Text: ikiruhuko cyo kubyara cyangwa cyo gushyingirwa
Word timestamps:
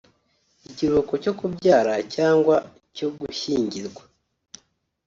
ikiruhuko 0.69 1.13
cyo 1.23 1.33
kubyara 1.39 1.93
cyangwa 2.15 2.55
cyo 2.95 3.07
gushyingirwa 3.19 4.03